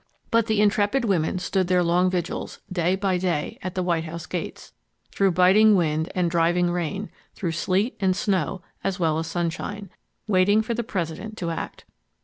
[0.31, 4.25] But the intrepid women stood their long vigils, day by day, at the White House
[4.25, 4.73] gates,
[5.11, 9.91] through biting wind and driving rain, through sleet and snow as well as sunshine,
[10.25, 11.85] waiting for the President to act.